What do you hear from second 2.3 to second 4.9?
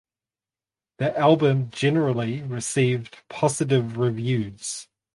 received positive reviews.